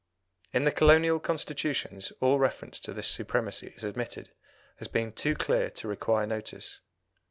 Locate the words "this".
2.91-3.07